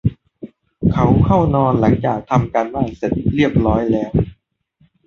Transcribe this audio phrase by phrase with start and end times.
[0.91, 4.11] เขาเข้านอนหลังจากทำการบ้านเสร็จเรียบร้อยแล้ว